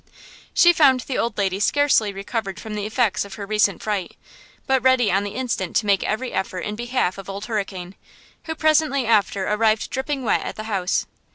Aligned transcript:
She 0.55 0.73
found 0.73 1.01
the 1.01 1.19
old 1.19 1.37
lady 1.37 1.59
scarcely 1.59 2.11
recovered 2.11 2.59
from 2.59 2.73
the 2.73 2.87
effects 2.87 3.23
of 3.23 3.35
her 3.35 3.45
recent 3.45 3.83
fright, 3.83 4.15
but 4.65 4.81
ready 4.81 5.11
on 5.11 5.23
the 5.23 5.35
instant 5.35 5.75
to 5.75 5.85
make 5.85 6.03
every 6.03 6.33
effort 6.33 6.61
in 6.61 6.75
behalf 6.75 7.19
of 7.19 7.29
Old 7.29 7.45
Hurricane, 7.45 7.93
who 8.45 8.55
presently 8.55 9.05
after 9.05 9.45
arrived 9.45 9.91
dripping 9.91 10.23
wet 10.23 10.41
at 10.41 10.55
the 10.55 10.63
house. 10.63 11.05